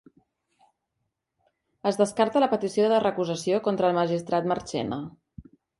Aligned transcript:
Es 1.91 2.01
descarta 2.01 2.43
la 2.43 2.49
petició 2.57 2.91
de 2.95 3.05
recusació 3.07 3.63
contra 3.69 3.91
el 3.93 3.99
magistrat 4.03 4.53
Marchena 4.55 5.03